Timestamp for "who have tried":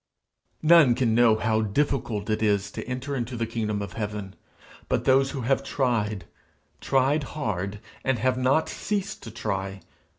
5.29-6.25